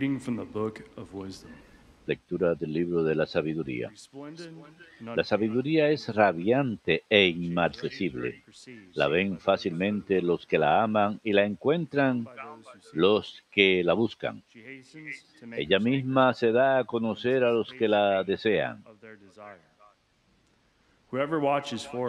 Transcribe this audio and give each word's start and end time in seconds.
reading 0.00 0.18
from 0.18 0.36
the 0.36 0.44
book 0.44 0.82
of 0.96 1.12
wisdom. 1.12 1.50
Lectura 2.06 2.54
del 2.54 2.72
libro 2.72 3.02
de 3.02 3.14
la 3.14 3.26
sabiduría. 3.26 3.92
La 5.00 5.24
sabiduría 5.24 5.90
es 5.90 6.08
radiante 6.14 7.04
e 7.10 7.26
inmarcesible. 7.26 8.42
La 8.94 9.08
ven 9.08 9.38
fácilmente 9.38 10.22
los 10.22 10.46
que 10.46 10.58
la 10.58 10.82
aman 10.82 11.20
y 11.22 11.34
la 11.34 11.44
encuentran 11.44 12.26
los 12.94 13.44
que 13.50 13.84
la 13.84 13.92
buscan. 13.92 14.42
Ella 15.54 15.78
misma 15.78 16.32
se 16.32 16.50
da 16.50 16.78
a 16.78 16.84
conocer 16.84 17.44
a 17.44 17.52
los 17.52 17.70
que 17.70 17.86
la 17.86 18.24
desean. 18.24 18.82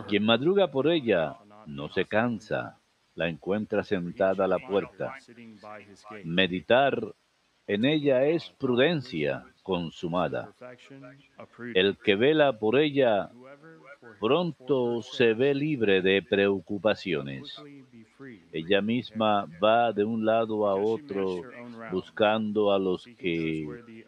Quien 0.07 0.23
madruga 0.23 0.71
por 0.71 0.87
ella 0.87 1.35
no 1.65 1.89
se 1.89 2.05
cansa, 2.05 2.77
la 3.15 3.27
encuentra 3.27 3.83
sentada 3.83 4.45
a 4.45 4.47
la 4.47 4.59
puerta. 4.59 5.13
Meditar 6.23 7.13
en 7.73 7.85
ella 7.85 8.25
es 8.25 8.49
prudencia 8.59 9.45
consumada. 9.63 10.53
El 11.73 11.97
que 11.97 12.15
vela 12.17 12.59
por 12.59 12.77
ella 12.77 13.31
pronto 14.19 15.01
se 15.01 15.33
ve 15.33 15.55
libre 15.55 16.01
de 16.01 16.21
preocupaciones. 16.21 17.63
Ella 18.51 18.81
misma 18.81 19.45
va 19.63 19.93
de 19.93 20.03
un 20.03 20.25
lado 20.25 20.67
a 20.67 20.75
otro 20.75 21.43
buscando 21.93 22.73
a 22.73 22.77
los 22.77 23.05
que 23.17 23.65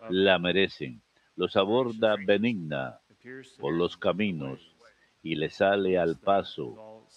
la 0.10 0.40
merecen. 0.40 1.02
Los 1.38 1.56
aborda 1.56 2.18
benigna 2.18 3.00
por 3.62 3.74
los 3.74 3.96
caminos 3.96 4.76
y 5.22 5.36
le 5.36 5.50
sale 5.50 5.98
al 5.98 6.18
paso 6.18 7.08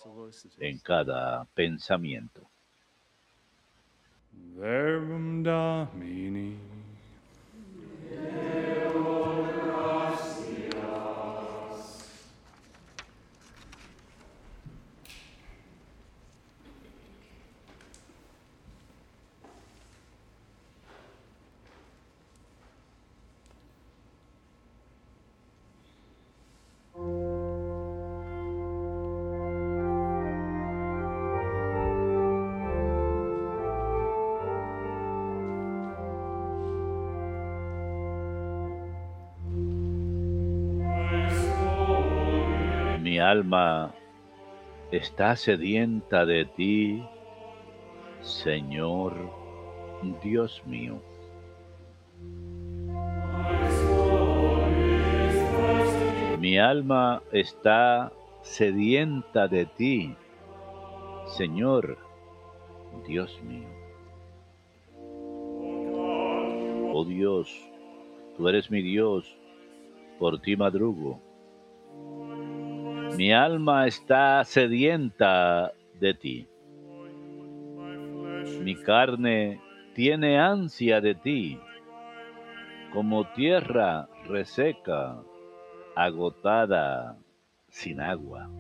en 0.61 0.79
cada 0.79 1.45
pensamiento. 1.55 2.49
Verbum 4.57 5.43
Domini. 5.43 6.57
Alma 43.27 43.93
está 44.93 45.35
sedienta 45.35 46.25
de 46.25 46.45
ti, 46.45 47.03
Señor 48.23 49.15
Dios 50.23 50.63
mío. 50.65 51.03
Mi 56.39 56.59
alma 56.59 57.23
está 57.33 58.13
sedienta 58.43 59.49
de 59.49 59.67
ti, 59.67 60.15
Señor 61.37 61.99
Dios 63.09 63.41
mío. 63.43 63.69
Oh 66.93 67.05
Dios, 67.05 67.53
tú 68.37 68.49
eres 68.49 68.71
mi 68.71 68.83
Dios, 68.83 69.37
por 70.21 70.41
ti 70.41 70.57
madrugo. 70.57 71.26
Mi 73.17 73.33
alma 73.33 73.87
está 73.87 74.45
sedienta 74.45 75.73
de 75.99 76.13
ti. 76.13 76.49
Mi 78.63 78.75
carne 78.75 79.59
tiene 79.95 80.39
ansia 80.39 81.01
de 81.01 81.15
ti, 81.15 81.59
como 82.93 83.25
tierra 83.33 84.07
reseca, 84.29 85.23
agotada, 85.95 87.17
sin 87.69 88.03
agua. 88.03 88.51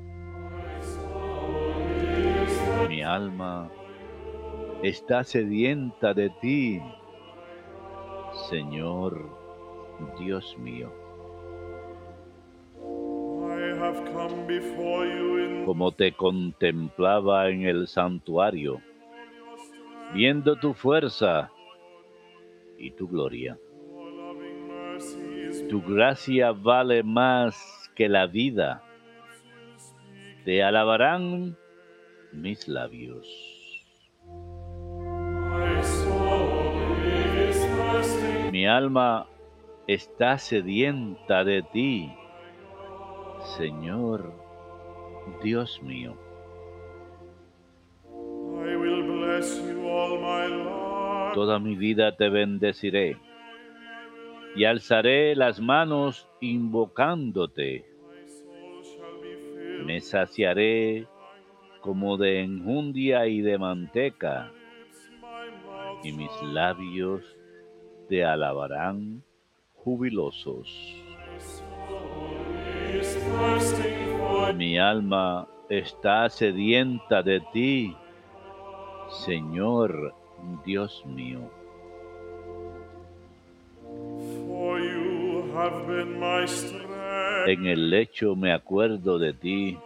Mi 2.88 3.02
alma 3.02 3.70
está 4.82 5.22
sedienta 5.22 6.14
de 6.14 6.30
ti, 6.40 6.80
Señor 8.48 9.28
Dios 10.18 10.56
mío. 10.56 11.05
Como 15.64 15.92
te 15.92 16.12
contemplaba 16.12 17.48
en 17.50 17.62
el 17.62 17.88
santuario, 17.88 18.80
viendo 20.14 20.56
tu 20.56 20.74
fuerza 20.74 21.50
y 22.78 22.92
tu 22.92 23.08
gloria. 23.08 23.58
Tu 25.68 25.82
gracia 25.82 26.52
vale 26.52 27.02
más 27.02 27.90
que 27.94 28.08
la 28.08 28.26
vida. 28.26 28.82
Te 30.44 30.62
alabarán 30.62 31.56
mis 32.32 32.68
labios. 32.68 33.26
Mi 38.52 38.66
alma 38.66 39.26
está 39.86 40.38
sedienta 40.38 41.44
de 41.44 41.62
ti, 41.62 42.12
Señor 43.54 44.32
Dios 45.42 45.80
mío. 45.82 46.14
Toda 51.32 51.58
mi 51.58 51.76
vida 51.76 52.16
te 52.16 52.28
bendeciré 52.28 53.16
y 54.56 54.64
alzaré 54.64 55.36
las 55.36 55.60
manos 55.60 56.28
invocándote. 56.40 57.86
Me 59.84 60.00
saciaré 60.00 61.06
como 61.80 62.16
de 62.16 62.40
enjundia 62.40 63.26
y 63.28 63.42
de 63.42 63.58
manteca, 63.58 64.50
y 66.02 66.12
mis 66.12 66.42
labios 66.42 67.22
te 68.08 68.24
alabarán 68.24 69.22
jubilosos. 69.74 71.05
Mi 74.54 74.78
alma 74.78 75.46
está 75.68 76.28
sedienta 76.28 77.22
de 77.22 77.40
ti, 77.52 77.96
Señor 79.24 80.14
Dios 80.64 81.04
mío. 81.06 81.50
En 87.46 87.66
el 87.66 87.90
lecho 87.90 88.36
me 88.36 88.52
acuerdo 88.52 89.18
de 89.18 89.32
ti 89.32 89.78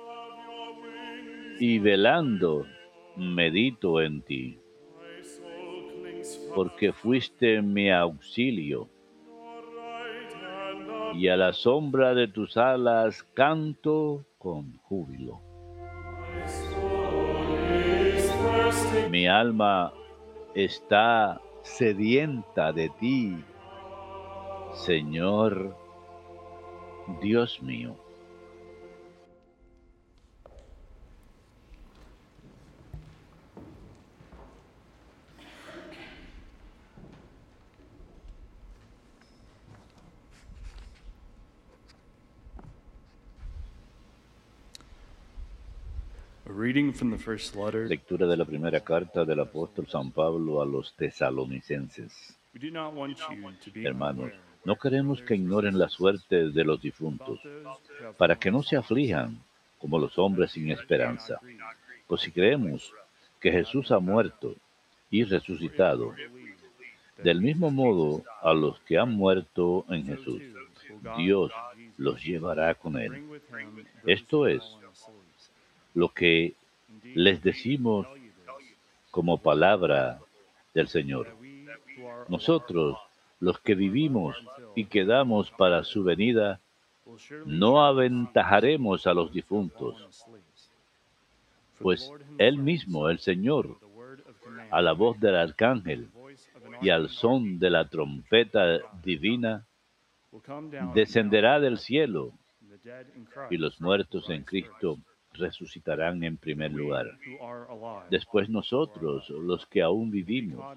y 1.59 1.79
velando 1.79 2.67
medito 3.17 4.01
en 4.01 4.23
ti, 4.23 4.59
porque 6.55 6.93
fuiste 6.93 7.63
mi 7.63 7.91
auxilio 7.91 8.89
y 11.15 11.29
a 11.29 11.37
la 11.37 11.53
sombra 11.53 12.15
de 12.15 12.29
tus 12.29 12.57
alas 12.57 13.23
canto 13.35 14.25
con 14.39 14.79
júbilo. 14.79 15.41
Mi 19.11 19.27
alma 19.27 19.93
está 20.55 21.41
sedienta 21.63 22.73
de 22.73 22.89
ti, 23.01 23.45
Señor 24.73 25.77
Dios 27.21 27.61
mío. 27.63 27.97
Lectura 46.61 48.27
de 48.27 48.37
la 48.37 48.45
primera 48.45 48.81
carta 48.81 49.25
del 49.25 49.41
apóstol 49.41 49.87
San 49.89 50.11
Pablo 50.11 50.61
a 50.61 50.67
los 50.67 50.95
tesalonicenses. 50.95 52.37
We 52.53 52.61
do 52.61 52.71
not 52.71 52.93
want 52.95 53.17
you 53.17 53.51
to 53.65 53.71
be 53.73 53.83
Hermanos, 53.87 54.31
no 54.67 54.77
queremos 54.77 55.23
que 55.23 55.37
ignoren 55.37 55.79
la 55.79 55.89
suerte 55.89 56.51
de 56.51 56.65
los 56.65 56.83
difuntos, 56.83 57.41
para 58.19 58.37
que 58.37 58.51
no 58.51 58.63
se 58.63 58.77
aflijan 58.77 59.39
como 59.79 59.99
los 59.99 60.19
hombres 60.19 60.51
sin 60.51 60.71
esperanza. 60.71 61.41
Pues 62.07 62.21
si 62.21 62.31
creemos 62.31 62.93
que 63.41 63.51
Jesús 63.51 63.91
ha 63.91 63.99
muerto 63.99 64.55
y 65.11 65.25
resucitado, 65.25 66.15
Del 67.23 67.41
mismo 67.41 67.71
modo, 67.71 68.23
a 68.43 68.53
los 68.53 68.81
que 68.81 68.99
han 68.99 69.13
muerto 69.13 69.87
en 69.89 70.05
Jesús, 70.05 70.43
Dios 71.17 71.53
los 71.97 72.23
llevará 72.23 72.75
con 72.75 72.99
él. 72.99 73.41
Esto 74.05 74.47
es 74.47 74.63
lo 75.95 76.09
que 76.11 76.55
les 77.15 77.43
decimos 77.43 78.07
como 79.11 79.39
palabra 79.39 80.21
del 80.75 80.89
Señor. 80.89 81.29
Nosotros, 82.29 82.99
los 83.41 83.59
que 83.61 83.75
vivimos 83.75 84.37
y 84.75 84.85
quedamos 84.85 85.51
para 85.51 85.85
su 85.85 86.05
venida, 86.05 86.61
no 87.45 87.85
aventajaremos 87.85 89.07
a 89.07 89.15
los 89.15 89.33
difuntos, 89.33 90.29
pues 91.79 92.11
Él 92.39 92.59
mismo, 92.59 93.09
el 93.09 93.19
Señor, 93.19 93.79
a 94.71 94.81
la 94.81 94.93
voz 94.93 95.19
del 95.19 95.35
arcángel 95.37 96.09
y 96.81 96.91
al 96.91 97.09
son 97.09 97.59
de 97.59 97.71
la 97.71 97.89
trompeta 97.89 98.79
divina, 99.03 99.67
descenderá 100.95 101.59
del 101.59 101.79
cielo 101.79 102.33
y 103.51 103.57
los 103.57 103.81
muertos 103.81 104.31
en 104.31 104.45
Cristo 104.45 104.99
resucitarán 105.35 106.23
en 106.25 106.37
primer 106.37 106.73
lugar. 106.73 107.07
Después 108.11 108.49
nosotros, 108.49 109.29
los 109.31 109.67
que 109.67 109.83
aún 109.83 110.11
vivimos, 110.11 110.77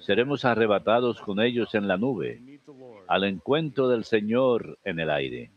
seremos 0.00 0.44
arrebatados 0.44 1.20
con 1.20 1.40
ellos 1.40 1.74
en 1.74 1.88
la 1.88 1.96
nube, 1.96 2.60
al 3.06 3.24
encuentro 3.24 3.88
del 3.88 4.04
Señor 4.04 4.78
en 4.84 4.98
el 5.00 5.10
aire. 5.10 5.50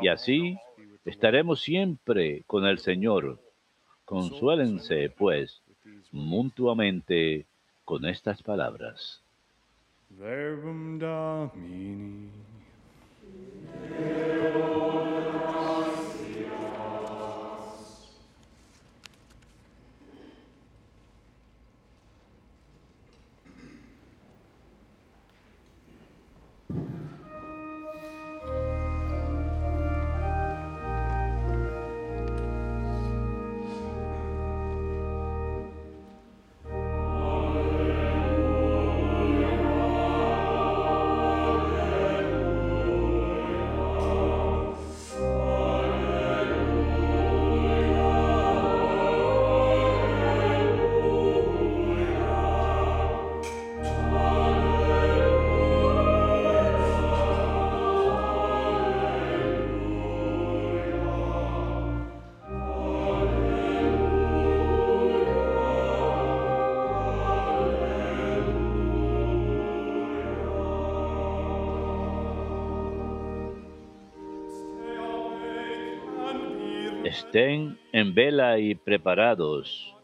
Y 0.00 0.08
así 0.08 0.56
estaremos 1.04 1.60
siempre 1.60 2.42
con 2.46 2.64
el 2.64 2.78
Señor. 2.78 3.38
Consuélense, 4.04 5.10
pues, 5.16 5.62
mutuamente 6.12 7.46
con 7.84 8.04
estas 8.06 8.42
palabras. 8.42 9.22
Estén 77.14 77.78
en 77.92 78.12
vela 78.12 78.58
y 78.58 78.74
preparados, 78.74 79.94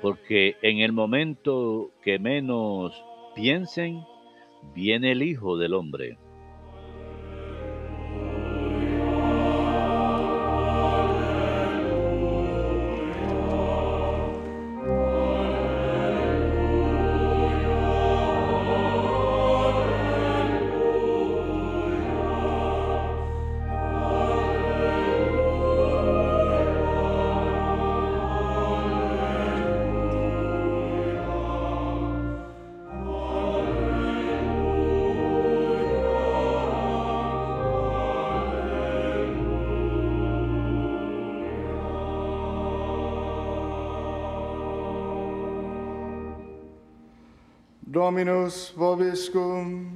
porque 0.00 0.56
en 0.62 0.78
el 0.78 0.92
momento 0.92 1.90
que 2.02 2.18
menos 2.18 2.94
piensen, 3.34 4.02
viene 4.74 5.12
el 5.12 5.22
Hijo 5.22 5.58
del 5.58 5.74
Hombre. 5.74 6.16
Dominus 47.96 48.72
vobiscum. 48.76 49.88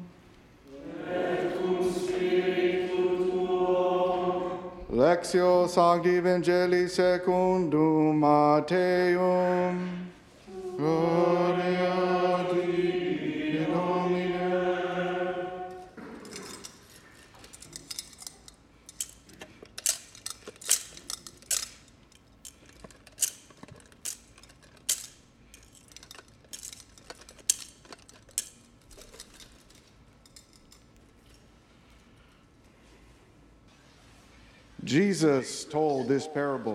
Lectio 4.90 5.68
Sancti 5.68 6.16
Evangelii 6.16 6.88
secundum 6.88 8.18
Mateum. 8.18 9.76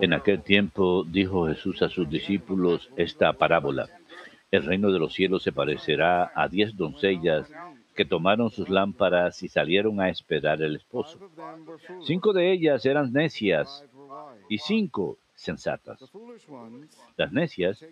En 0.00 0.12
aquel 0.14 0.42
tiempo 0.42 1.04
dijo 1.04 1.48
Jesús 1.48 1.82
a 1.82 1.88
sus 1.88 2.08
discípulos 2.08 2.90
esta 2.96 3.32
parábola. 3.34 3.88
El 4.50 4.64
reino 4.64 4.90
de 4.90 4.98
los 4.98 5.12
cielos 5.12 5.42
se 5.42 5.52
parecerá 5.52 6.32
a 6.34 6.48
diez 6.48 6.76
doncellas 6.76 7.50
que 7.94 8.04
tomaron 8.04 8.50
sus 8.50 8.70
lámparas 8.70 9.42
y 9.42 9.48
salieron 9.48 10.00
a 10.00 10.08
esperar 10.08 10.62
el 10.62 10.76
esposo. 10.76 11.18
Cinco 12.06 12.32
de 12.32 12.52
ellas 12.52 12.86
eran 12.86 13.12
necias 13.12 13.84
y 14.48 14.58
cinco 14.58 15.18
sensatas. 15.34 15.98
Las 17.16 17.32
necias, 17.32 17.84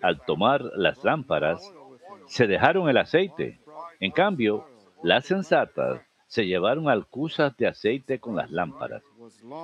al 0.00 0.20
tomar 0.24 0.62
las 0.76 1.04
lámparas, 1.04 1.72
se 2.26 2.48
dejaron 2.48 2.88
el 2.88 2.96
aceite. 2.96 3.60
En 4.00 4.10
cambio, 4.10 4.66
las 5.02 5.26
sensatas 5.26 6.00
se 6.26 6.46
llevaron 6.46 6.88
alcusas 6.88 7.56
de 7.58 7.66
aceite 7.66 8.18
con 8.18 8.36
las 8.36 8.50
lámparas. 8.50 9.02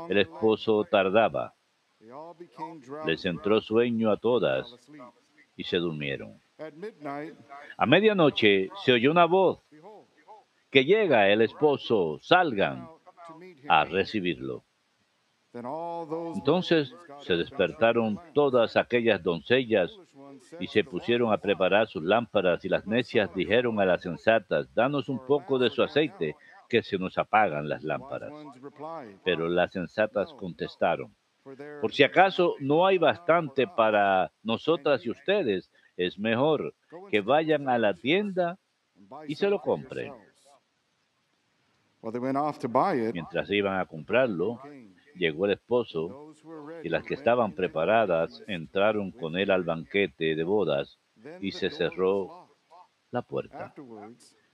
El 0.09 0.19
esposo 0.19 0.85
tardaba. 0.85 1.55
Les 3.07 3.25
entró 3.25 3.61
sueño 3.61 4.11
a 4.11 4.17
todas 4.17 4.75
y 5.57 5.65
se 5.65 5.79
durmieron. 5.79 6.41
A 7.77 7.87
medianoche 7.87 8.71
se 8.85 8.93
oyó 8.93 9.11
una 9.11 9.27
voz 9.27 9.61
que 10.71 10.85
llega 10.85 11.29
el 11.29 11.43
esposo, 11.43 12.19
salgan 12.21 12.88
a 13.69 13.85
recibirlo. 13.85 14.65
Entonces 16.35 16.95
se 17.21 17.37
despertaron 17.37 18.19
todas 18.35 18.77
aquellas 18.77 19.23
doncellas 19.23 19.91
y 20.61 20.67
se 20.67 20.85
pusieron 20.85 21.33
a 21.33 21.38
preparar 21.38 21.88
sus 21.88 22.03
lámparas 22.03 22.65
y 22.65 22.69
las 22.69 22.87
necias 22.87 23.35
dijeron 23.35 23.81
a 23.81 23.87
las 23.87 24.03
sensatas, 24.03 24.73
danos 24.75 25.09
un 25.09 25.25
poco 25.27 25.59
de 25.59 25.71
su 25.71 25.83
aceite, 25.83 26.37
que 26.68 26.82
se 26.82 26.98
nos 26.98 27.18
apagan 27.18 27.68
las 27.68 27.82
lámparas. 27.82 28.32
Pero 29.25 29.48
las 29.48 29.72
sensatas 29.72 30.32
contestaron, 30.34 31.14
por 31.80 31.92
si 31.92 32.02
acaso 32.02 32.54
no 32.60 32.87
hay 32.87 32.98
bastante 32.98 33.66
para 33.66 34.30
nosotras 34.42 35.04
y 35.06 35.10
ustedes, 35.10 35.70
es 35.96 36.18
mejor 36.18 36.75
que 37.10 37.20
vayan 37.20 37.68
a 37.68 37.78
la 37.78 37.94
tienda 37.94 38.58
y 39.26 39.34
se 39.34 39.48
lo 39.48 39.60
compren. 39.60 40.12
Mientras 43.12 43.50
iban 43.50 43.80
a 43.80 43.87
comprarlo, 43.87 44.60
llegó 45.14 45.46
el 45.46 45.52
esposo 45.52 46.34
y 46.84 46.88
las 46.88 47.04
que 47.04 47.14
estaban 47.14 47.52
preparadas 47.52 48.42
entraron 48.46 49.10
con 49.10 49.37
él 49.37 49.50
al 49.50 49.64
banquete 49.64 50.37
de 50.37 50.44
bodas 50.44 50.98
y 51.40 51.50
se 51.52 51.70
cerró 51.70 52.48
la 53.10 53.22
puerta. 53.22 53.75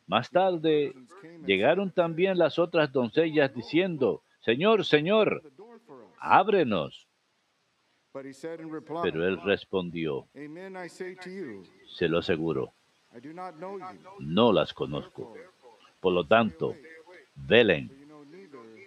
Más 0.07 0.31
tarde 0.31 0.95
llegaron 1.47 1.91
también 1.91 2.39
las 2.39 2.59
otras 2.59 2.93
doncellas 2.93 3.55
diciendo, 3.55 4.23
Señor, 4.41 4.85
Señor, 4.85 5.43
ábrenos. 6.19 7.07
Pero 8.13 9.27
él 9.27 9.41
respondió, 9.43 10.29
se 11.97 12.09
lo 12.09 12.19
aseguro, 12.19 12.73
no 14.21 14.53
las 14.53 14.73
conozco. 14.73 15.35
Por 16.01 16.13
lo 16.13 16.25
tanto, 16.25 16.77
velen, 17.35 17.91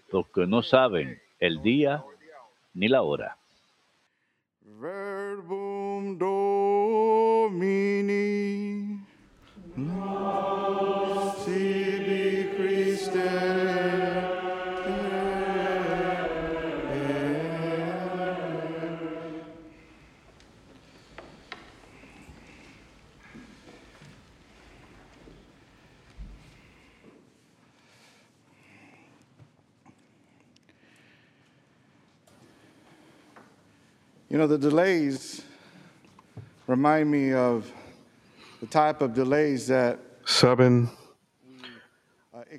porque 0.10 0.46
no 0.48 0.62
saben 0.62 1.20
el 1.40 1.62
día 1.62 2.06
ni 2.74 2.88
la 2.88 3.02
hora. 3.02 3.38
verbum 4.62 6.18
Domini. 6.18 7.78
You 34.38 34.44
know, 34.44 34.56
the 34.56 34.70
delays 34.70 35.42
remind 36.68 37.10
me 37.10 37.34
of 37.34 37.66
the 38.60 38.68
type 38.68 39.02
of 39.02 39.16
delays 39.16 39.66
that 39.66 39.98
Saben, 40.26 40.92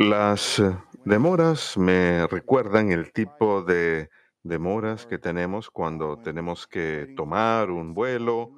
las 0.01 0.59
eh, 0.59 0.77
demoras 1.05 1.79
me 1.79 2.27
recuerdan 2.27 2.91
el 2.91 3.13
tipo 3.13 3.63
de 3.63 4.11
demoras 4.43 5.07
que 5.07 5.19
tenemos 5.19 5.71
cuando 5.71 6.17
tenemos 6.17 6.67
que 6.67 7.15
tomar 7.17 7.71
un 7.71 7.95
vuelo 7.95 8.51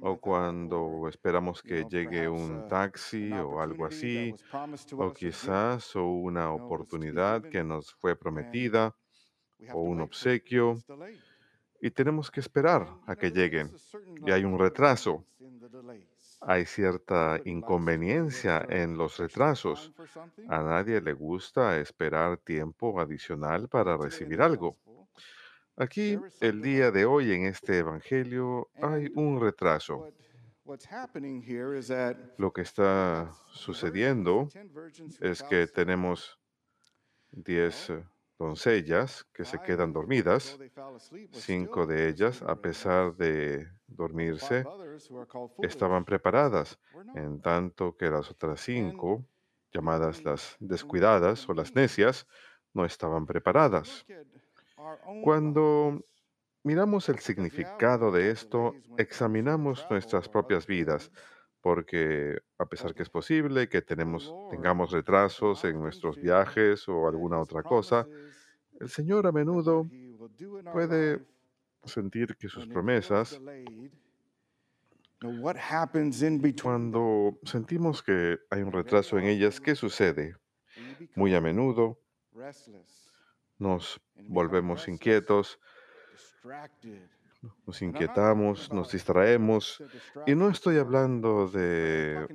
o 0.00 0.16
cuando 0.16 1.06
esperamos 1.08 1.62
que 1.62 1.84
llegue 1.88 2.28
un 2.28 2.66
taxi 2.66 3.32
o 3.32 3.60
algo 3.60 3.86
así, 3.86 4.34
o 4.98 5.12
quizás 5.12 5.94
o 5.94 6.04
una 6.08 6.50
oportunidad 6.50 7.42
que 7.42 7.62
nos 7.62 7.94
fue 7.94 8.16
prometida 8.16 8.92
o 9.72 9.82
un 9.82 10.00
obsequio. 10.00 10.82
Y 11.80 11.90
tenemos 11.90 12.30
que 12.30 12.40
esperar 12.40 12.88
a 13.06 13.16
que 13.16 13.30
lleguen. 13.30 13.70
Y 14.24 14.30
hay 14.30 14.44
un 14.44 14.58
retraso. 14.58 15.24
Hay 16.40 16.64
cierta 16.66 17.40
inconveniencia 17.44 18.64
en 18.68 18.96
los 18.96 19.18
retrasos. 19.18 19.92
A 20.48 20.62
nadie 20.62 21.00
le 21.00 21.12
gusta 21.12 21.78
esperar 21.78 22.38
tiempo 22.38 23.00
adicional 23.00 23.68
para 23.68 23.96
recibir 23.96 24.40
algo. 24.42 24.76
Aquí, 25.76 26.18
el 26.40 26.62
día 26.62 26.90
de 26.90 27.04
hoy, 27.04 27.32
en 27.32 27.44
este 27.44 27.78
Evangelio, 27.78 28.70
hay 28.80 29.10
un 29.14 29.40
retraso. 29.40 30.08
Lo 32.38 32.52
que 32.52 32.62
está 32.62 33.32
sucediendo 33.50 34.48
10 34.52 34.74
virgins 34.74 35.20
who 35.20 35.26
es 35.26 35.42
que 35.42 35.66
tenemos 35.68 36.40
10 37.30 37.90
eh, 37.90 38.04
doncellas 38.38 39.24
que 39.32 39.44
se 39.44 39.60
quedan 39.60 39.92
though 39.92 40.00
dormidas, 40.00 40.60
cinco 41.32 41.86
de 41.86 42.08
ellas, 42.08 42.42
a 42.42 42.56
pesar 42.60 43.16
de 43.16 43.68
dormirse, 43.86 44.70
estaban 45.60 46.04
preparadas, 46.04 46.78
en 47.14 47.40
tanto 47.42 47.96
que 47.96 48.10
las 48.10 48.30
otras 48.30 48.60
cinco, 48.60 49.26
llamadas 49.72 50.24
las 50.24 50.56
descuidadas 50.60 51.48
o 51.48 51.54
las 51.54 51.74
necias, 51.74 52.26
no 52.74 52.84
estaban 52.84 53.26
preparadas. 53.26 54.06
Cuando 55.20 56.00
miramos 56.64 57.08
el 57.08 57.18
significado 57.20 58.10
de 58.12 58.30
esto, 58.30 58.80
examinamos 58.96 59.86
nuestras 59.90 60.28
propias 60.28 60.66
vidas. 60.66 61.10
Porque 61.66 62.38
a 62.58 62.66
pesar 62.66 62.94
que 62.94 63.02
es 63.02 63.10
posible 63.10 63.68
que 63.68 63.82
tenemos, 63.82 64.28
Lord 64.28 64.50
tengamos 64.52 64.92
retrasos 64.92 65.64
en 65.64 65.70
often 65.70 65.82
nuestros 65.82 66.16
viajes 66.16 66.88
o 66.88 67.08
that 67.08 67.08
alguna 67.08 67.40
otra 67.40 67.64
cosa, 67.64 68.06
el 68.78 68.88
Señor 68.88 69.26
a 69.26 69.32
menudo 69.32 69.84
puede 70.72 71.26
sentir 71.82 72.36
que 72.36 72.48
sus 72.48 72.68
promesas, 72.68 73.40
cuando 76.62 77.36
sentimos 77.42 78.00
que 78.00 78.38
hay 78.48 78.62
un 78.62 78.70
retraso 78.70 79.18
en 79.18 79.24
ellas, 79.24 79.60
¿qué 79.60 79.74
sucede? 79.74 80.36
Muy 81.16 81.34
a 81.34 81.40
menudo 81.40 81.98
nos 83.58 84.00
volvemos 84.14 84.86
inquietos. 84.86 85.58
Nos 87.66 87.82
inquietamos, 87.82 88.72
nos 88.72 88.92
distraemos, 88.92 89.82
y 90.26 90.34
no 90.34 90.48
estoy 90.48 90.78
hablando 90.78 91.48
de 91.48 92.26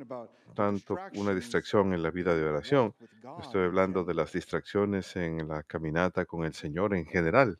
tanto 0.53 0.97
una 1.15 1.33
distracción 1.33 1.93
en 1.93 2.03
la 2.03 2.11
vida 2.11 2.35
de 2.35 2.43
oración, 2.43 2.93
estoy 3.39 3.65
hablando 3.65 4.03
de 4.03 4.13
las 4.13 4.33
distracciones 4.33 5.15
en 5.15 5.47
la 5.47 5.63
caminata 5.63 6.25
con 6.25 6.43
el 6.45 6.53
Señor 6.53 6.93
en 6.93 7.05
general. 7.05 7.59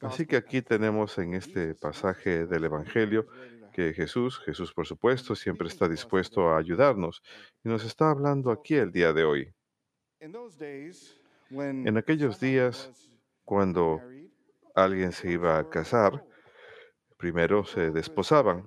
Así 0.00 0.26
que 0.26 0.36
aquí 0.36 0.62
tenemos 0.62 1.18
en 1.18 1.34
este 1.34 1.74
pasaje 1.74 2.46
del 2.46 2.64
Evangelio 2.64 3.26
que 3.72 3.92
Jesús, 3.92 4.38
Jesús 4.40 4.72
por 4.72 4.86
supuesto, 4.86 5.34
siempre 5.34 5.68
está 5.68 5.88
dispuesto 5.88 6.48
a 6.48 6.58
ayudarnos 6.58 7.22
y 7.64 7.68
nos 7.68 7.84
está 7.84 8.10
hablando 8.10 8.50
aquí 8.50 8.74
el 8.74 8.92
día 8.92 9.12
de 9.12 9.24
hoy. 9.24 9.52
En 11.50 11.96
aquellos 11.96 12.40
días, 12.40 12.90
cuando 13.44 14.00
alguien 14.84 15.12
se 15.12 15.30
iba 15.30 15.58
a 15.58 15.68
casar, 15.68 16.24
primero 17.16 17.64
se 17.64 17.90
desposaban. 17.90 18.64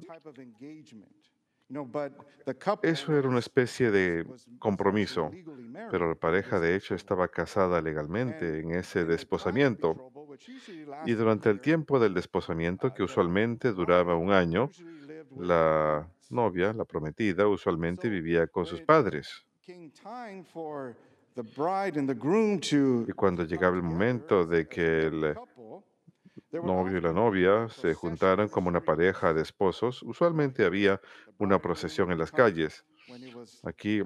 Eso 2.84 3.18
era 3.18 3.30
una 3.30 3.39
especie 3.39 3.91
de 3.91 4.25
compromiso, 4.60 5.32
pero 5.89 6.10
la 6.10 6.15
pareja 6.15 6.60
de 6.60 6.75
hecho 6.75 6.96
estaba 6.96 7.30
casada 7.30 7.82
legalmente 7.82 8.60
en 8.60 8.72
ese 8.72 9.06
desposamiento. 9.06 10.12
Y 11.06 11.13
durante 11.13 11.50
el 11.50 11.62
tiempo 11.62 11.98
del 12.00 12.13
desposamiento, 12.13 12.94
que 12.94 13.03
usualmente 13.03 13.72
duraba 13.72 14.15
un 14.15 14.32
año, 14.32 14.70
la 15.38 16.10
novia, 16.30 16.74
la 16.74 16.84
prometida, 16.84 17.48
usualmente 17.48 18.10
vivía 18.10 18.48
con 18.48 18.65
sus 18.65 18.82
padres. 18.82 19.46
Y 23.08 23.13
cuando 23.13 23.46
llegaba 23.46 23.75
el 23.77 23.84
momento 23.84 24.46
de 24.46 24.68
que 24.68 25.06
el 25.06 25.36
novio 26.51 26.98
y 26.98 27.01
la 27.01 27.13
novia 27.13 27.70
se 27.70 27.93
juntaran 27.93 28.50
como 28.50 28.70
una 28.70 28.81
pareja 28.81 29.34
de 29.34 29.41
esposos, 29.41 30.03
usualmente 30.03 30.65
había 30.65 31.00
una 31.38 31.60
procesión 31.60 32.12
en 32.12 32.20
las 32.20 32.31
calles. 32.31 32.86
Aquí 33.63 34.03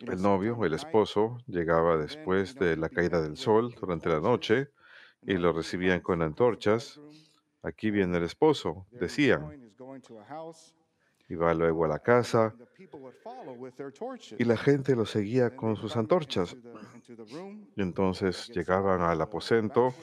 el 0.00 0.22
novio 0.22 0.56
o 0.56 0.64
el 0.64 0.74
esposo 0.74 1.38
llegaba 1.46 1.96
después 1.96 2.54
de 2.54 2.76
la 2.76 2.88
caída 2.88 3.20
del 3.20 3.36
sol 3.36 3.74
durante 3.80 4.08
la 4.08 4.20
noche 4.20 4.68
y 5.22 5.34
lo 5.34 5.52
recibían 5.52 6.00
con 6.00 6.22
antorchas. 6.22 7.00
Aquí 7.62 7.90
viene 7.90 8.18
el 8.18 8.24
esposo, 8.24 8.86
decían. 8.90 9.72
Y 11.28 11.34
va 11.34 11.54
luego 11.54 11.84
a 11.84 11.88
la 11.88 11.98
casa 11.98 12.54
y 14.38 14.44
la 14.44 14.56
gente 14.56 14.94
lo 14.94 15.06
seguía 15.06 15.56
con 15.56 15.76
sus 15.76 15.96
antorchas. 15.96 16.56
Y 17.76 17.82
entonces 17.82 18.48
llegaban 18.48 19.00
al 19.02 19.20
aposento 19.20 19.94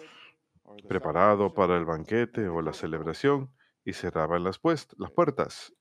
preparado 0.87 1.53
para 1.53 1.77
el 1.77 1.85
banquete 1.85 2.47
o 2.47 2.61
la 2.61 2.73
celebración 2.73 3.51
y 3.85 3.93
cerraban 3.93 4.43
las, 4.43 4.59
las 4.97 5.11
puertas. 5.11 5.73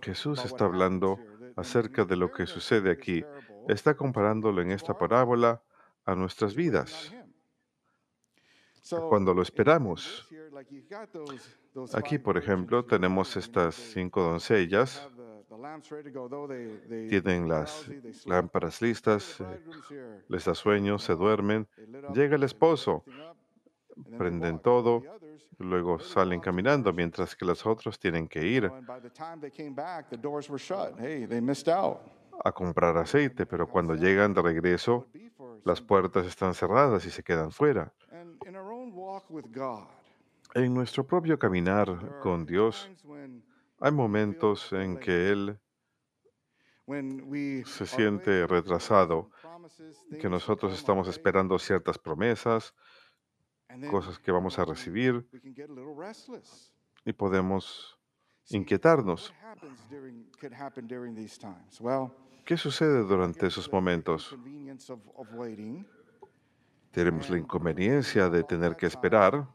Jesús 0.00 0.44
está 0.44 0.64
hablando 0.64 1.18
acerca 1.56 2.04
de 2.04 2.16
lo 2.16 2.32
que 2.32 2.46
sucede 2.46 2.90
aquí. 2.90 3.24
Está 3.68 3.94
comparándolo 3.94 4.62
en 4.62 4.70
esta 4.70 4.96
parábola 4.96 5.62
a 6.04 6.14
nuestras 6.14 6.54
vidas, 6.54 7.14
cuando 9.08 9.32
lo 9.34 9.42
esperamos. 9.42 10.28
Aquí, 11.94 12.18
por 12.18 12.36
ejemplo, 12.36 12.84
tenemos 12.84 13.36
estas 13.36 13.74
cinco 13.74 14.22
doncellas. 14.22 15.08
Tienen 17.08 17.48
las 17.48 17.90
lámparas 18.26 18.82
listas, 18.82 19.42
les 20.28 20.44
da 20.44 20.54
sueño, 20.54 20.98
se 20.98 21.14
duermen. 21.14 21.68
Llega 22.14 22.36
el 22.36 22.42
esposo, 22.42 23.04
prenden 24.18 24.58
todo, 24.58 25.02
luego 25.58 25.98
salen 26.00 26.40
caminando, 26.40 26.92
mientras 26.92 27.36
que 27.36 27.44
los 27.44 27.64
otros 27.66 27.98
tienen 27.98 28.28
que 28.28 28.46
ir 28.46 28.70
a 32.44 32.52
comprar 32.52 32.96
aceite, 32.96 33.46
pero 33.46 33.68
cuando 33.68 33.94
llegan 33.94 34.34
de 34.34 34.42
regreso, 34.42 35.06
las 35.64 35.80
puertas 35.80 36.26
están 36.26 36.54
cerradas 36.54 37.04
y 37.06 37.10
se 37.10 37.22
quedan 37.22 37.52
fuera. 37.52 37.92
En 40.54 40.74
nuestro 40.74 41.06
propio 41.06 41.38
caminar 41.38 42.20
con 42.20 42.44
Dios, 42.44 42.90
hay 43.82 43.90
momentos 43.90 44.72
en 44.72 44.96
que 44.96 45.30
Él 45.30 45.58
se 47.64 47.86
siente 47.86 48.46
retrasado, 48.46 49.30
que 50.20 50.28
nosotros 50.28 50.72
estamos 50.72 51.08
esperando 51.08 51.58
ciertas 51.58 51.98
promesas, 51.98 52.74
cosas 53.90 54.20
que 54.20 54.30
vamos 54.30 54.58
a 54.60 54.64
recibir 54.64 55.28
y 57.04 57.12
podemos 57.12 57.98
inquietarnos. 58.50 59.34
¿Qué 62.44 62.56
sucede 62.56 63.02
durante 63.02 63.46
esos 63.48 63.72
momentos? 63.72 64.36
Tenemos 66.92 67.30
la 67.30 67.38
inconveniencia 67.38 68.28
de 68.28 68.44
tener 68.44 68.76
que 68.76 68.86
esperar 68.86 69.48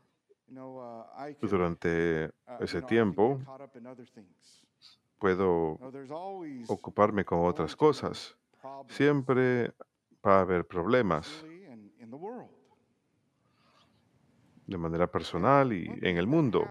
durante 1.41 2.31
ese 2.59 2.81
tiempo. 2.81 3.39
Puedo 5.19 5.79
ocuparme 6.67 7.25
con 7.25 7.45
otras 7.45 7.75
cosas. 7.75 8.37
Siempre 8.87 9.73
va 10.25 10.39
a 10.39 10.41
haber 10.41 10.65
problemas 10.65 11.45
de 14.67 14.77
manera 14.77 15.07
personal 15.07 15.71
y 15.71 15.87
en 16.01 16.17
el 16.17 16.27
mundo. 16.27 16.67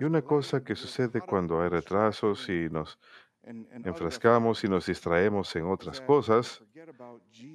Y 0.00 0.04
una 0.04 0.22
cosa 0.22 0.62
que 0.62 0.74
sucede 0.74 1.20
cuando 1.20 1.60
hay 1.60 1.70
retrasos 1.70 2.48
y 2.48 2.68
nos 2.70 2.98
enfrascamos 3.42 4.64
y 4.64 4.68
nos 4.68 4.86
distraemos 4.86 5.54
en 5.56 5.64
otras 5.64 6.00
cosas 6.00 6.62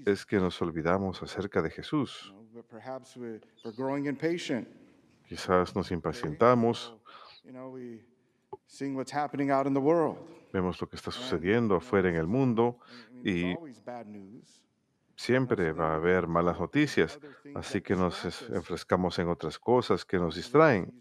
es 0.06 0.26
que 0.26 0.38
nos 0.38 0.62
olvidamos 0.62 1.22
acerca 1.22 1.62
de 1.62 1.70
Jesús. 1.70 2.34
Quizás 5.30 5.76
nos 5.76 5.92
impacientamos, 5.92 6.98
vemos 10.52 10.82
lo 10.82 10.90
que 10.90 10.96
está 10.96 11.12
sucediendo 11.12 11.76
afuera 11.76 12.10
en 12.10 12.16
el 12.16 12.26
mundo 12.26 12.80
y 13.24 13.54
siempre 15.16 15.72
va 15.72 15.92
a 15.92 15.96
haber 15.98 16.26
malas 16.26 16.60
noticias, 16.60 17.20
así 17.54 17.80
que 17.80 17.96
nos 17.96 18.26
enfrescamos 18.50 19.20
en 19.20 19.28
otras 19.28 19.60
cosas 19.60 20.04
que 20.04 20.18
nos 20.18 20.36
distraen, 20.36 21.00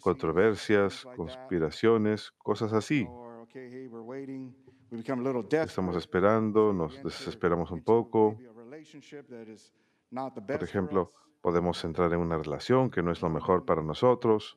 controversias, 0.00 1.06
conspiraciones, 1.16 2.32
cosas 2.32 2.70
así. 2.74 3.08
Estamos 5.64 5.96
esperando, 5.96 6.74
nos 6.74 7.02
desesperamos 7.02 7.70
un 7.70 7.82
poco. 7.82 8.38
Por 10.46 10.62
ejemplo, 10.62 11.14
podemos 11.44 11.84
entrar 11.84 12.10
en 12.14 12.20
una 12.20 12.38
relación 12.38 12.90
que 12.90 13.02
no 13.02 13.12
es 13.12 13.20
lo 13.20 13.28
mejor 13.28 13.66
para 13.66 13.82
nosotros. 13.82 14.56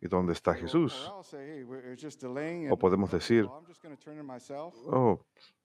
¿Y 0.00 0.08
dónde 0.08 0.32
está 0.32 0.54
Jesús? 0.54 1.12
O 2.70 2.78
podemos 2.78 3.10
decir, 3.10 3.46
oh, 4.86 5.20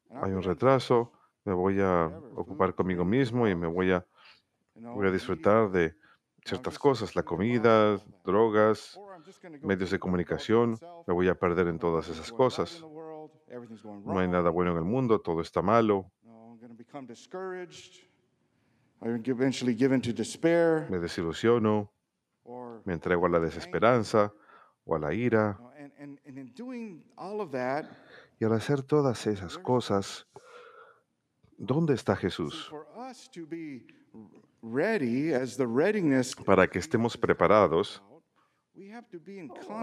hay 0.10 0.34
un 0.34 0.44
retraso, 0.44 1.14
me 1.46 1.54
voy 1.54 1.80
a 1.80 2.08
ocupar 2.36 2.76
conmigo 2.76 3.06
mismo 3.06 3.48
y 3.48 3.56
me 3.56 3.68
voy 3.68 3.94
a, 3.94 4.06
voy 4.76 5.08
a 5.08 5.12
disfrutar 5.12 5.72
de 5.72 5.96
ciertas 6.44 6.78
cosas, 6.78 7.16
la 7.16 7.24
comida, 7.24 7.98
drogas, 8.26 9.00
medios 9.62 9.92
de 9.92 10.00
comunicación, 10.00 10.78
me 11.08 11.14
voy 11.14 11.30
a 11.30 11.36
perder 11.36 11.70
en 11.70 11.80
todas 11.80 12.10
esas 12.10 12.30
cosas. 12.30 12.84
No 14.04 14.20
hay 14.20 14.28
nada 14.28 14.50
bueno 14.50 14.72
en 14.72 14.78
el 14.80 14.84
mundo, 14.84 15.22
todo 15.22 15.40
está 15.40 15.62
malo. 15.62 16.12
Me 20.90 21.00
desilusiono, 21.00 21.92
me 22.86 22.94
entrego 22.94 23.26
a 23.26 23.30
la 23.30 23.40
desesperanza 23.40 24.34
o 24.86 24.96
a 24.96 25.00
la 25.00 25.14
ira. 25.14 25.60
Y 28.40 28.46
al 28.46 28.54
hacer 28.54 28.82
todas 28.84 29.28
esas 29.28 29.58
cosas, 29.58 30.28
¿Dónde 31.64 31.94
está 31.94 32.16
Jesús? 32.16 32.74
Para 36.44 36.68
que 36.68 36.80
estemos 36.80 37.18
preparados, 37.18 38.02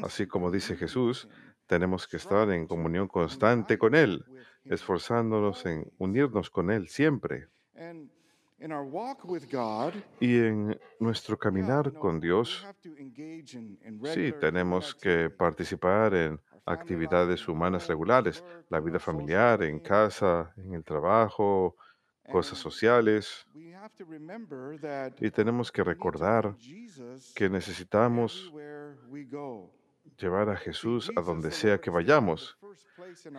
así 0.02 0.26
como 0.26 0.50
dice 0.50 0.74
Jesús, 0.76 1.28
tenemos 1.68 2.08
que 2.08 2.16
estar 2.16 2.50
en 2.50 2.66
comunión 2.66 3.06
constante 3.06 3.78
con 3.78 3.94
Él, 3.94 4.24
esforzándonos 4.64 5.64
en 5.66 5.88
unirnos 5.98 6.50
con 6.50 6.72
Él 6.72 6.88
siempre. 6.88 7.46
Y 10.20 10.38
en 10.38 10.80
nuestro 10.98 11.38
caminar 11.38 11.92
con 11.92 12.18
Dios, 12.18 12.66
sí, 14.04 14.32
tenemos 14.40 14.94
que 14.94 15.30
participar 15.30 16.14
en 16.14 16.40
actividades 16.66 17.46
humanas 17.48 17.86
regulares, 17.86 18.44
la 18.68 18.80
vida 18.80 18.98
familiar, 18.98 19.62
en 19.62 19.78
casa, 19.78 20.52
en 20.56 20.74
el 20.74 20.84
trabajo, 20.84 21.76
cosas 22.30 22.58
sociales. 22.58 23.46
Y 25.20 25.30
tenemos 25.30 25.72
que 25.72 25.84
recordar 25.84 26.54
que 27.34 27.48
necesitamos 27.48 28.52
llevar 30.16 30.48
a 30.50 30.56
Jesús 30.56 31.10
a 31.16 31.20
donde 31.20 31.50
sea 31.50 31.80
que 31.80 31.90
vayamos. 31.90 32.58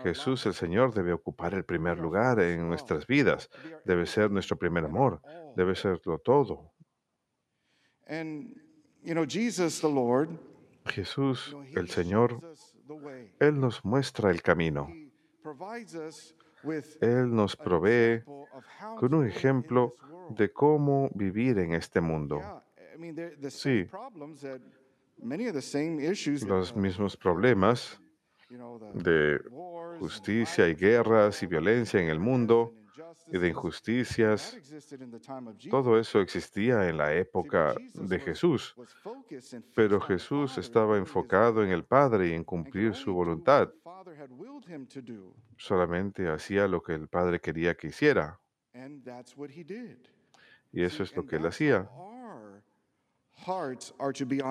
Jesús 0.03 0.45
el 0.45 0.53
Señor 0.53 0.93
debe 0.93 1.13
ocupar 1.13 1.53
el 1.53 1.65
primer 1.65 1.97
lugar 1.97 2.39
en 2.39 2.67
nuestras 2.67 3.07
vidas, 3.07 3.49
debe 3.85 4.05
ser 4.05 4.31
nuestro 4.31 4.57
primer 4.57 4.85
amor, 4.85 5.21
debe 5.55 5.75
serlo 5.75 6.19
todo. 6.19 6.73
Jesús 10.85 11.55
el 11.75 11.89
Señor 11.89 12.39
él 13.39 13.59
nos 13.59 13.85
muestra 13.85 14.31
el 14.31 14.41
camino. 14.41 14.89
Él 17.01 17.35
nos 17.35 17.55
provee 17.55 18.23
con 18.97 19.13
un 19.13 19.27
ejemplo 19.27 19.95
de 20.29 20.51
cómo 20.51 21.09
vivir 21.13 21.59
en 21.59 21.73
este 21.73 22.01
mundo. 22.01 22.41
Sí, 23.49 23.87
los 26.47 26.75
mismos 26.75 27.17
problemas 27.17 28.01
de 28.93 29.39
justicia 29.99 30.67
y 30.67 30.75
guerras 30.75 31.43
y 31.43 31.47
violencia 31.47 31.99
en 32.01 32.09
el 32.09 32.19
mundo 32.19 32.73
y 33.27 33.37
de 33.37 33.49
injusticias. 33.49 34.57
Todo 35.69 35.99
eso 35.99 36.19
existía 36.19 36.89
en 36.89 36.97
la 36.97 37.13
época 37.13 37.75
de 37.93 38.19
Jesús, 38.19 38.75
pero 39.75 39.99
Jesús 40.01 40.57
estaba 40.57 40.97
enfocado 40.97 41.63
en 41.63 41.69
el 41.69 41.83
Padre 41.83 42.29
y 42.29 42.33
en 42.33 42.43
cumplir 42.43 42.95
su 42.95 43.13
voluntad. 43.13 43.69
Solamente 45.57 46.29
hacía 46.29 46.67
lo 46.67 46.81
que 46.81 46.93
el 46.93 47.07
Padre 47.07 47.39
quería 47.39 47.75
que 47.75 47.87
hiciera. 47.87 48.39
Y 50.71 50.83
eso 50.83 51.03
es 51.03 51.15
lo 51.15 51.25
que 51.25 51.37
él 51.37 51.45
hacía. 51.45 51.89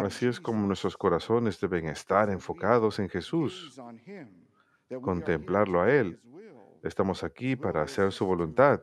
Así 0.06 0.26
es 0.26 0.40
como 0.40 0.66
nuestros 0.66 0.96
corazones 0.96 1.60
deben 1.60 1.86
estar 1.88 2.30
enfocados 2.30 2.98
en 2.98 3.08
Jesús, 3.08 3.80
contemplarlo 5.02 5.82
a 5.82 5.92
Él, 5.92 6.20
Estamos 6.82 7.24
aquí 7.24 7.56
para 7.56 7.82
hacer 7.82 8.12
su 8.12 8.24
voluntad. 8.26 8.80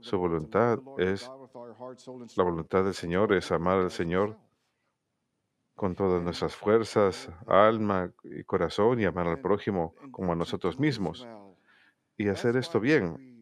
Su 0.00 0.18
voluntad 0.18 0.78
es, 0.98 1.30
la 2.36 2.44
voluntad 2.44 2.84
del 2.84 2.94
Señor 2.94 3.32
es 3.32 3.50
amar 3.52 3.78
al 3.78 3.90
Señor 3.90 4.36
con 5.74 5.94
todas 5.94 6.22
nuestras 6.22 6.56
fuerzas, 6.56 7.30
alma 7.46 8.10
y 8.24 8.42
corazón 8.44 9.00
y 9.00 9.04
amar 9.04 9.26
al 9.26 9.40
prójimo 9.40 9.94
como 10.10 10.32
a 10.32 10.36
nosotros 10.36 10.78
mismos. 10.78 11.26
Y 12.16 12.28
hacer 12.28 12.56
esto 12.56 12.80
bien. 12.80 13.35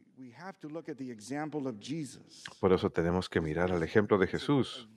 Por 2.61 2.72
eso 2.72 2.90
tenemos 2.90 3.28
que 3.28 3.40
mirar 3.40 3.72
al 3.72 3.83
ejemplo 3.83 4.18
de 4.18 4.26
Jesús. 4.26 4.88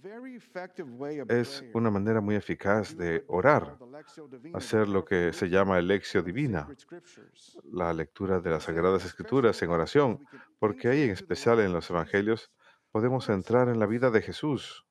Es 1.30 1.64
una 1.74 1.90
manera 1.90 2.20
muy 2.20 2.36
eficaz 2.36 2.96
de 2.98 3.24
orar, 3.28 3.78
hacer 4.54 4.90
lo 4.90 5.06
que 5.06 5.32
se 5.32 5.50
llama 5.50 5.80
el 5.80 5.88
divina, 6.26 6.68
la 7.72 7.94
lectura 7.94 8.40
de 8.42 8.50
las 8.50 8.64
Sagradas 8.64 9.06
Escrituras 9.06 9.62
en 9.62 9.70
oración, 9.70 10.28
porque 10.60 10.90
ahí 10.90 11.04
en 11.04 11.12
especial 11.12 11.60
en 11.60 11.72
los 11.72 11.90
Evangelios 11.90 12.52
podemos 12.92 13.30
entrar 13.30 13.70
en 13.70 13.80
la 13.80 13.86
vida 13.86 14.12
de 14.12 14.22
Jesús. 14.22 14.86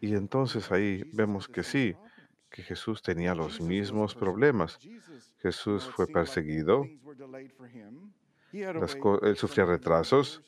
Y 0.00 0.14
entonces 0.14 0.70
ahí 0.72 1.02
vemos 1.12 1.48
que 1.48 1.62
sí, 1.62 1.96
que 2.54 2.62
Jesús 2.62 3.02
tenía 3.02 3.34
los 3.34 3.60
mismos 3.60 4.14
problemas. 4.14 4.78
Jesús 5.42 5.90
fue 5.90 6.06
perseguido, 6.06 6.86
él 8.52 9.36
sufría 9.36 9.64
retrasos, 9.64 10.40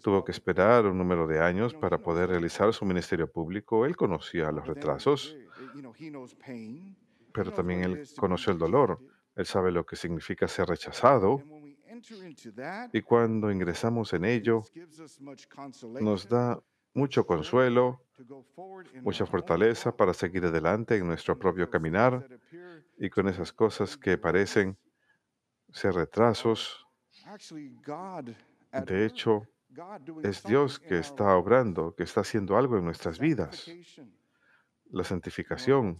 tuvo 0.00 0.24
que 0.24 0.32
esperar 0.32 0.86
un 0.86 0.96
número 0.96 1.26
de 1.26 1.40
años 1.40 1.74
para 1.74 1.98
poder 1.98 2.30
realizar 2.30 2.72
su 2.72 2.86
ministerio 2.86 3.30
público. 3.30 3.84
Él 3.84 3.94
conocía 3.96 4.50
los 4.50 4.66
retrasos, 4.66 5.36
pero 7.34 7.52
también 7.52 7.84
él 7.84 8.08
conoció 8.16 8.54
el 8.54 8.58
dolor. 8.58 8.98
Él 9.36 9.44
sabe 9.44 9.70
lo 9.70 9.84
que 9.84 9.96
significa 9.96 10.48
ser 10.48 10.68
rechazado. 10.68 11.42
Y 12.94 13.02
cuando 13.02 13.52
ingresamos 13.52 14.14
en 14.14 14.24
ello, 14.24 14.62
nos 16.00 16.26
da 16.26 16.58
mucho 16.94 17.26
consuelo, 17.26 18.00
mucha 19.02 19.26
fortaleza 19.26 19.96
para 19.96 20.14
seguir 20.14 20.44
adelante 20.44 20.96
en 20.96 21.06
nuestro 21.06 21.38
propio 21.38 21.68
caminar 21.68 22.28
y 22.98 23.10
con 23.10 23.28
esas 23.28 23.52
cosas 23.52 23.96
que 23.96 24.18
parecen 24.18 24.76
ser 25.72 25.94
retrasos. 25.94 26.86
De 28.86 29.06
hecho, 29.06 29.46
es 30.22 30.42
Dios 30.44 30.78
que 30.78 30.98
está 30.98 31.36
obrando, 31.36 31.94
que 31.94 32.02
está 32.02 32.20
haciendo 32.20 32.56
algo 32.56 32.76
en 32.76 32.84
nuestras 32.84 33.18
vidas. 33.18 33.70
La 34.90 35.04
santificación 35.04 35.98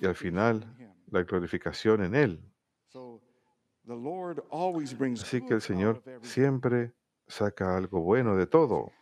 y 0.00 0.06
al 0.06 0.14
final 0.14 0.94
la 1.10 1.22
glorificación 1.22 2.04
en 2.04 2.14
Él. 2.14 2.52
Así 5.14 5.42
que 5.42 5.54
el 5.54 5.60
Señor 5.60 6.02
siempre 6.22 6.92
saca 7.26 7.76
algo 7.76 8.00
bueno 8.02 8.36
de 8.36 8.46
todo. 8.46 8.92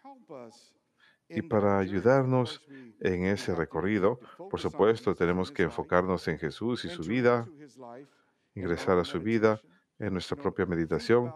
Y 1.30 1.42
para 1.42 1.78
ayudarnos 1.78 2.62
en 3.00 3.24
ese 3.24 3.54
recorrido, 3.54 4.18
por 4.50 4.60
supuesto, 4.60 5.14
tenemos 5.14 5.50
que 5.50 5.62
enfocarnos 5.62 6.26
en 6.28 6.38
Jesús 6.38 6.84
y 6.84 6.88
su 6.88 7.02
vida, 7.02 7.48
ingresar 8.54 8.98
a 8.98 9.04
su 9.04 9.20
vida 9.20 9.60
en 9.98 10.12
nuestra 10.12 10.36
propia 10.36 10.66
meditación, 10.66 11.32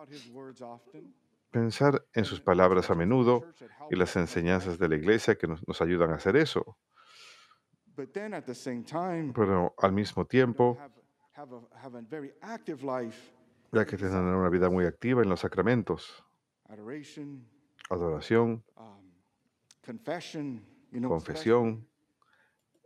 pensar 1.51 2.05
en 2.13 2.25
sus 2.25 2.41
palabras 2.41 2.91
a 2.91 2.95
menudo 2.95 3.45
y 3.91 3.97
las 3.97 4.17
enseñanzas 4.17 4.79
de 4.79 4.89
la 4.89 4.97
iglesia 4.97 5.37
que 5.37 5.47
nos, 5.47 5.81
ayudan 5.81 6.11
a 6.11 6.17
hacer 6.17 6.37
eso. 6.37 6.77
Pero 7.95 9.75
al 9.79 9.93
mismo 9.93 10.27
tiempo, 10.27 10.79
ya 13.73 13.85
que 13.85 13.97
tener 13.97 14.35
una 14.35 14.49
vida 14.49 14.71
muy 14.71 14.85
activa 14.85 15.23
en 15.23 15.29
los 15.29 15.41
sacramentos, 15.41 16.25
adoración, 17.91 18.65
confesión, 21.09 21.87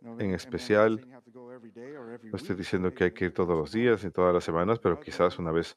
en 0.01 0.35
especial, 0.35 1.07
no 1.35 2.37
estoy 2.37 2.57
diciendo 2.57 2.93
que 2.93 3.05
hay 3.05 3.13
que 3.13 3.27
ir 3.27 3.35
todos 3.35 3.57
los 3.57 3.73
días 3.73 4.05
ni 4.05 4.11
todas 4.11 4.33
las 4.33 4.45
semanas, 4.45 4.79
pero 4.79 5.01
quizás 5.01 5.39
una 5.39 5.51
vez 5.51 5.75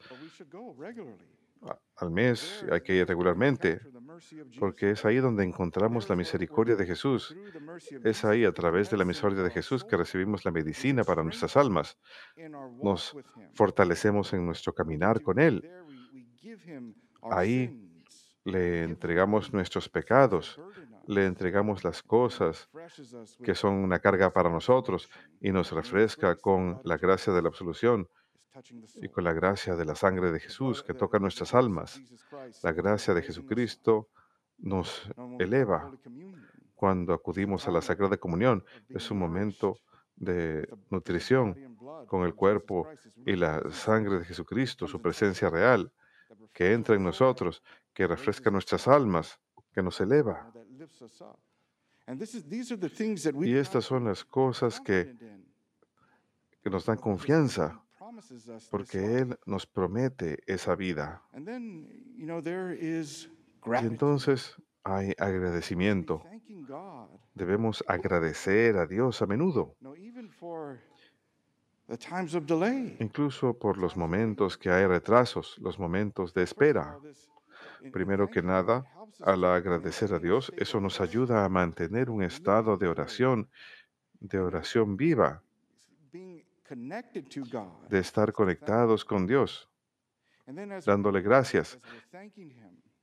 al 1.98 2.12
mes 2.12 2.66
hay 2.72 2.82
que 2.82 2.96
ir 2.96 3.08
regularmente, 3.08 3.82
porque 4.60 4.92
es 4.92 5.06
ahí 5.06 5.18
donde 5.18 5.44
encontramos 5.44 6.10
la 6.10 6.16
misericordia 6.16 6.76
de 6.76 6.86
Jesús. 6.86 7.36
Es 8.04 8.26
ahí, 8.26 8.46
a 8.46 8.52
través 8.52 8.90
de 8.90 8.98
la 8.98 9.06
misericordia 9.06 9.44
de 9.44 9.52
Jesús, 9.52 9.84
que 9.84 9.98
recibimos 9.98 10.46
la 10.46 10.52
medicina 10.52 11.04
para 11.04 11.24
nuestras 11.24 11.56
almas. 11.58 11.98
Nos 12.82 13.16
fortalecemos 13.54 14.34
en 14.34 14.46
nuestro 14.46 14.74
caminar 14.74 15.22
con 15.22 15.40
Él. 15.40 15.70
Ahí 17.24 17.92
le 18.44 18.84
entregamos 18.84 19.54
nuestros 19.54 19.88
pecados, 19.88 20.60
le 21.08 21.26
entregamos 21.26 21.84
las 21.84 22.04
cosas 22.04 22.70
que 23.44 23.56
son 23.56 23.76
una 23.76 24.00
carga 24.00 24.32
para 24.32 24.50
nosotros 24.50 25.10
y 25.40 25.52
nos 25.52 25.72
refresca 25.72 26.36
con 26.36 26.82
la 26.84 26.98
gracia 26.98 27.34
de 27.34 27.42
la 27.42 27.50
absolución 27.50 28.08
y 29.02 29.08
con 29.08 29.24
la 29.24 29.34
gracia 29.34 29.76
de 29.76 29.86
la 29.86 29.96
sangre 29.96 30.32
de 30.32 30.40
Jesús 30.40 30.84
que 30.84 30.94
toca 30.94 31.20
nuestras 31.20 31.54
almas. 31.54 32.02
La 32.64 32.74
gracia 32.74 33.14
de 33.14 33.22
Jesucristo 33.22 34.10
nos 34.58 35.10
eleva 35.40 35.92
cuando 36.76 37.14
acudimos 37.14 37.68
a 37.68 37.72
la 37.72 37.82
Sagrada 37.82 38.18
Comunión. 38.18 38.64
Es 38.90 39.10
un 39.12 39.20
momento 39.20 39.78
de 40.16 40.68
nutrición 40.90 41.78
con 42.08 42.24
el 42.24 42.36
cuerpo 42.36 42.88
y 43.26 43.36
la 43.36 43.72
sangre 43.72 44.20
de 44.20 44.26
Jesucristo, 44.26 44.88
su 44.88 45.02
presencia 45.02 45.50
real, 45.50 45.92
que 46.54 46.74
entra 46.74 46.96
en 46.96 47.04
nosotros, 47.04 47.64
que 47.94 48.08
refresca 48.08 48.52
nuestras 48.52 48.88
almas, 48.88 49.40
que 49.74 49.82
nos 49.82 50.00
eleva. 50.02 50.52
Y 53.48 53.56
estas 53.56 53.86
son 53.86 54.06
las 54.06 54.26
cosas 54.26 54.80
que, 54.80 55.15
que 56.62 56.70
nos 56.70 56.86
dan 56.86 56.98
confianza 56.98 57.82
porque 58.70 59.20
Él 59.20 59.38
nos 59.46 59.65
promete 59.65 60.39
esa 60.46 60.76
vida. 60.76 61.22
Y 63.63 63.86
entonces 63.86 64.56
hay 64.84 65.13
agradecimiento. 65.17 66.24
Debemos 67.34 67.84
agradecer 67.88 68.78
a 68.78 68.86
Dios 68.86 69.22
a 69.22 69.26
menudo, 69.26 69.76
incluso 73.00 73.58
por 73.58 73.78
los 73.78 73.96
momentos 73.98 74.58
que 74.58 74.70
hay 74.70 74.86
retrasos, 74.86 75.58
los 75.60 75.80
momentos 75.80 76.34
de 76.34 76.44
espera. 76.44 76.98
Primero 77.91 78.30
que 78.30 78.41
nada, 78.41 78.86
al 79.22 79.44
agradecer 79.44 80.13
a 80.13 80.20
Dios, 80.20 80.52
eso 80.58 80.80
nos 80.80 81.02
ayuda 81.02 81.46
a 81.46 81.50
mantener 81.50 82.10
un 82.10 82.24
estado 82.24 82.78
de 82.78 82.88
oración, 82.88 83.50
de 84.20 84.39
oración 84.39 84.98
viva, 84.98 85.41
de 87.89 88.00
estar 88.00 88.32
conectados 88.34 89.04
con 89.04 89.28
Dios, 89.28 89.70
dándole 90.86 91.22
gracias. 91.22 91.80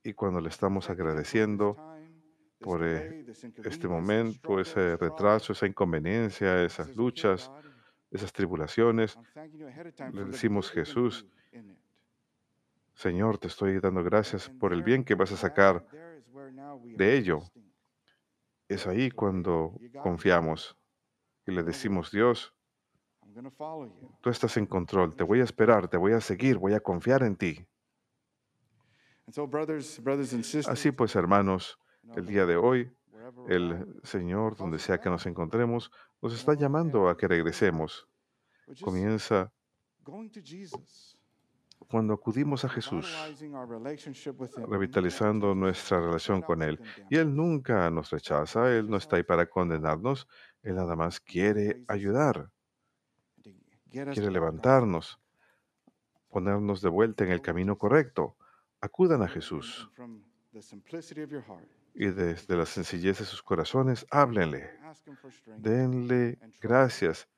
Y 0.03 0.13
cuando 0.15 0.41
le 0.41 0.49
estamos 0.49 0.89
agradeciendo 0.89 1.77
por 2.61 2.85
eh, 2.85 3.25
este 3.65 3.89
momento, 3.89 4.61
ese 4.61 4.97
retraso, 4.97 5.53
esa 5.53 5.67
inconveniencia, 5.67 6.65
esas 6.65 6.95
luchas, 6.97 7.51
esas 8.11 8.33
tribulaciones, 8.33 9.19
le 10.13 10.25
decimos 10.25 10.71
Jesús, 10.71 11.27
Señor, 12.99 13.39
te 13.39 13.47
estoy 13.47 13.79
dando 13.79 14.03
gracias 14.03 14.51
por 14.51 14.73
el 14.73 14.83
bien 14.83 15.05
que 15.05 15.15
vas 15.15 15.31
a 15.31 15.37
sacar 15.37 15.87
de 16.97 17.17
ello. 17.17 17.43
Es 18.67 18.89
ahí 18.89 19.09
cuando 19.13 19.79
confiamos 20.03 20.77
y 21.47 21.53
le 21.53 21.63
decimos, 21.63 22.11
Dios, 22.11 22.53
Tú 24.21 24.31
estás 24.31 24.57
en 24.57 24.67
control, 24.67 25.15
te 25.15 25.23
voy 25.23 25.41
a 25.41 25.45
esperar, 25.45 25.87
te 25.87 25.97
voy 25.97 26.13
a 26.13 26.21
seguir, 26.21 26.59
voy 26.59 26.75
a 26.75 26.81
confiar 26.81 27.23
en 27.23 27.37
ti. 27.37 27.65
Así 30.67 30.91
pues, 30.91 31.15
hermanos, 31.15 31.79
el 32.17 32.27
día 32.27 32.47
de 32.47 32.57
hoy, 32.57 32.91
el 33.47 34.01
Señor, 34.03 34.57
donde 34.57 34.81
sea 34.81 34.99
que 34.99 35.09
nos 35.09 35.25
encontremos, 35.27 35.93
nos 36.21 36.35
está 36.35 36.55
llamando 36.55 37.09
a 37.09 37.17
que 37.17 37.29
regresemos. 37.29 38.09
Comienza 38.83 39.53
cuando 41.87 42.15
acudimos 42.15 42.65
a 42.65 42.69
Jesús, 42.69 43.07
revitalizando 44.69 45.55
nuestra 45.55 46.01
relación 46.01 46.43
con 46.43 46.63
Él. 46.63 46.81
Y 47.09 47.17
Él 47.17 47.35
nunca 47.35 47.91
nos 47.91 48.11
rechaza, 48.11 48.71
Él 48.71 48.91
no 48.91 48.97
está 48.97 49.17
ahí 49.17 49.23
para 49.23 49.47
condenarnos, 49.47 50.27
Él 50.63 50.75
nada 50.75 50.97
más 50.97 51.21
quiere 51.21 51.85
ayudar 51.89 52.51
quiere 53.91 54.31
levantarnos, 54.31 55.21
ponernos 56.29 56.83
de 56.83 56.89
vuelta 56.89 57.25
en 57.25 57.31
el 57.31 57.41
camino 57.41 57.79
correcto. 57.79 58.37
Acudan 58.81 59.23
a 59.23 59.29
Jesús 59.29 59.91
y 61.95 62.07
desde 62.07 62.57
la 62.57 62.67
sencillez 62.67 63.19
de 63.19 63.25
sus 63.25 63.43
corazones, 63.43 64.07
háblenle, 64.11 64.71
denle 65.57 66.39
gracias, 66.61 67.29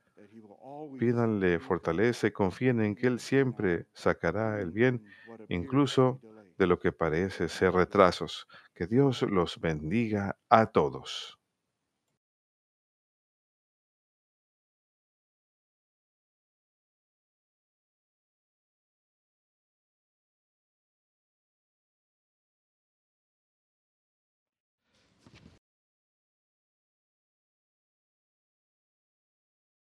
pídanle 0.97 1.59
fortaleza 1.59 2.29
y 2.29 2.33
confíen 2.33 2.81
en 2.81 2.95
que 2.95 3.09
Él 3.09 3.19
siempre 3.21 3.89
sacará 3.93 4.61
el 4.61 4.71
bien, 4.73 5.03
incluso 5.49 6.23
de 6.59 6.69
lo 6.69 6.79
que 6.79 6.93
parece 6.93 7.49
ser 7.49 7.73
retrasos. 7.73 8.47
Que 8.75 8.87
Dios 8.87 9.23
los 9.23 9.59
bendiga 9.61 10.39
a 10.49 10.67
todos. 10.73 11.40